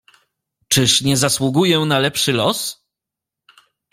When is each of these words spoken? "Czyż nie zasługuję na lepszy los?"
"Czyż 0.67 1.01
nie 1.01 1.17
zasługuję 1.17 1.79
na 1.79 1.99
lepszy 1.99 2.33
los?" 2.33 2.85